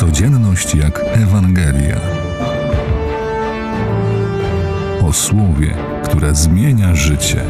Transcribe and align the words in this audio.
Codzienność 0.00 0.74
jak 0.74 1.00
Ewangelia. 1.12 2.00
O 5.02 5.12
słowie, 5.12 5.74
które 6.04 6.34
zmienia 6.34 6.94
życie. 6.94 7.44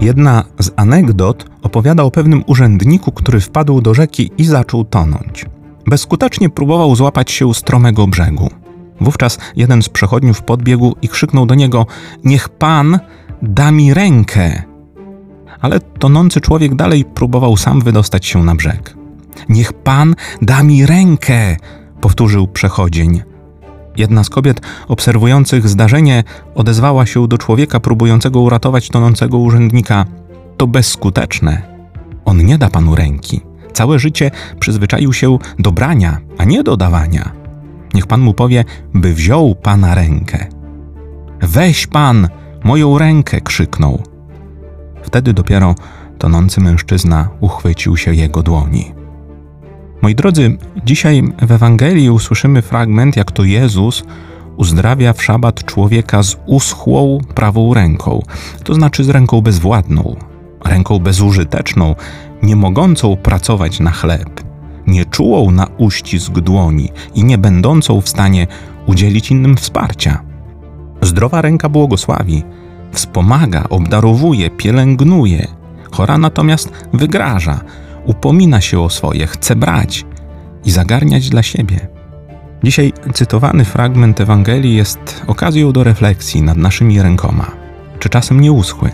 Jedna 0.00 0.44
z 0.58 0.70
anegdot 0.76 1.50
opowiada 1.62 2.02
o 2.02 2.10
pewnym 2.10 2.44
urzędniku, 2.46 3.12
który 3.12 3.40
wpadł 3.40 3.80
do 3.80 3.94
rzeki 3.94 4.30
i 4.38 4.44
zaczął 4.44 4.84
tonąć. 4.84 5.55
Bezskutecznie 5.86 6.48
próbował 6.48 6.96
złapać 6.96 7.30
się 7.30 7.54
stromego 7.54 8.06
brzegu. 8.06 8.50
Wówczas 9.00 9.38
jeden 9.56 9.82
z 9.82 9.88
przechodniów 9.88 10.42
podbiegł 10.42 10.94
i 11.02 11.08
krzyknął 11.08 11.46
do 11.46 11.54
niego: 11.54 11.86
Niech 12.24 12.48
pan 12.48 12.98
da 13.42 13.70
mi 13.70 13.94
rękę! 13.94 14.62
Ale 15.60 15.80
tonący 15.80 16.40
człowiek 16.40 16.74
dalej 16.74 17.04
próbował 17.04 17.56
sam 17.56 17.80
wydostać 17.80 18.26
się 18.26 18.44
na 18.44 18.54
brzeg. 18.54 18.96
Niech 19.48 19.72
pan 19.72 20.14
da 20.42 20.62
mi 20.62 20.86
rękę! 20.86 21.56
powtórzył 22.00 22.48
przechodzień. 22.48 23.22
Jedna 23.96 24.24
z 24.24 24.30
kobiet 24.30 24.60
obserwujących 24.88 25.68
zdarzenie 25.68 26.24
odezwała 26.54 27.06
się 27.06 27.28
do 27.28 27.38
człowieka 27.38 27.80
próbującego 27.80 28.40
uratować 28.40 28.88
tonącego 28.88 29.38
urzędnika. 29.38 30.06
To 30.56 30.66
bezskuteczne. 30.66 31.62
On 32.24 32.46
nie 32.46 32.58
da 32.58 32.70
panu 32.70 32.94
ręki. 32.94 33.40
Całe 33.76 33.98
życie 33.98 34.30
przyzwyczaił 34.60 35.12
się 35.12 35.38
do 35.58 35.72
brania, 35.72 36.18
a 36.38 36.44
nie 36.44 36.62
do 36.62 36.76
dawania. 36.76 37.32
Niech 37.94 38.06
pan 38.06 38.20
mu 38.20 38.34
powie, 38.34 38.64
by 38.94 39.14
wziął 39.14 39.54
pana 39.54 39.94
rękę. 39.94 40.46
Weź 41.40 41.86
pan 41.86 42.28
moją 42.64 42.98
rękę! 42.98 43.40
krzyknął. 43.40 44.02
Wtedy 45.02 45.32
dopiero 45.32 45.74
tonący 46.18 46.60
mężczyzna 46.60 47.28
uchwycił 47.40 47.96
się 47.96 48.14
jego 48.14 48.42
dłoni. 48.42 48.92
Moi 50.02 50.14
drodzy, 50.14 50.56
dzisiaj 50.84 51.22
w 51.42 51.52
Ewangelii 51.52 52.10
usłyszymy 52.10 52.62
fragment, 52.62 53.16
jak 53.16 53.32
to 53.32 53.44
Jezus 53.44 54.04
uzdrawia 54.56 55.12
w 55.12 55.22
szabat 55.22 55.64
człowieka 55.64 56.22
z 56.22 56.36
uschłą 56.46 57.18
prawą 57.34 57.74
ręką, 57.74 58.22
to 58.64 58.74
znaczy 58.74 59.04
z 59.04 59.08
ręką 59.08 59.40
bezwładną, 59.40 60.16
ręką 60.64 60.98
bezużyteczną, 60.98 61.94
nie 62.42 62.56
mogącą 62.56 63.16
pracować 63.16 63.80
na 63.80 63.90
chleb, 63.90 64.40
nieczułą 64.86 65.50
na 65.50 65.66
uścisk 65.78 66.32
dłoni 66.32 66.88
i 67.14 67.24
nie 67.24 67.38
będącą 67.38 68.00
w 68.00 68.08
stanie 68.08 68.46
udzielić 68.86 69.30
innym 69.30 69.56
wsparcia. 69.56 70.22
Zdrowa 71.00 71.42
ręka 71.42 71.68
błogosławi, 71.68 72.42
wspomaga, 72.92 73.64
obdarowuje, 73.70 74.50
pielęgnuje, 74.50 75.46
chora 75.90 76.18
natomiast 76.18 76.72
wygraża, 76.92 77.60
upomina 78.04 78.60
się 78.60 78.80
o 78.80 78.90
swoje, 78.90 79.26
chce 79.26 79.56
brać 79.56 80.04
i 80.64 80.70
zagarniać 80.70 81.28
dla 81.28 81.42
siebie. 81.42 81.88
Dzisiaj 82.64 82.92
cytowany 83.14 83.64
fragment 83.64 84.20
Ewangelii 84.20 84.74
jest 84.74 85.22
okazją 85.26 85.72
do 85.72 85.84
refleksji 85.84 86.42
nad 86.42 86.56
naszymi 86.56 87.02
rękoma. 87.02 87.50
Czy 87.98 88.08
czasem 88.08 88.40
nie 88.40 88.52
uschły? 88.52 88.90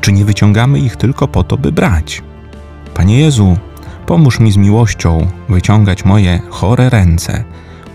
Czy 0.00 0.12
nie 0.12 0.24
wyciągamy 0.24 0.78
ich 0.78 0.96
tylko 0.96 1.28
po 1.28 1.42
to, 1.42 1.58
by 1.58 1.72
brać? 1.72 2.22
Panie 2.94 3.18
Jezu, 3.18 3.56
pomóż 4.06 4.40
mi 4.40 4.52
z 4.52 4.56
miłością 4.56 5.26
wyciągać 5.48 6.04
moje 6.04 6.40
chore 6.50 6.90
ręce, 6.90 7.44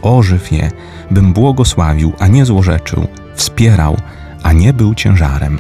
ożyw 0.02 0.52
je, 0.52 0.72
bym 1.12 1.34
błogosławił, 1.34 2.14
a 2.20 2.28
nie 2.28 2.46
złorzeczył, 2.46 3.08
wspierał, 3.36 3.98
a 4.44 4.54
nie 4.54 4.74
był 4.74 4.96
ciężarem. 4.96 5.60